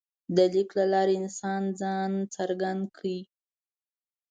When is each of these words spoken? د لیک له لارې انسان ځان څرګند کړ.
د 0.35 0.37
لیک 0.53 0.69
له 0.79 0.85
لارې 0.93 1.13
انسان 1.21 1.61
ځان 1.79 2.11
څرګند 2.35 2.83
کړ. 2.97 3.03